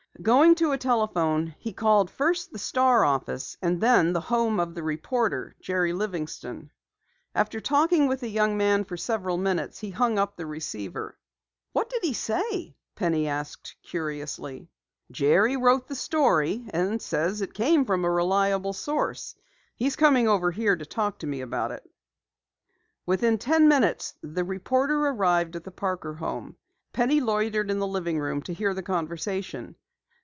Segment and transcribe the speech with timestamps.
[0.21, 4.75] Going to a telephone he called first the Star office and then the home of
[4.75, 6.69] the reporter, Jerry Livingston.
[7.33, 11.17] After talking with the young man several minutes, he finally hung up the receiver.
[11.71, 14.69] "What did he say?" Penny asked curiously.
[15.09, 19.33] "Jerry wrote the story, and says it came from a reliable source.
[19.75, 21.89] He's coming over here to talk to me about it."
[23.07, 26.57] Within ten minutes the reporter arrived at the Parker home.
[26.93, 29.77] Penny loitered in the living room to hear the conversation.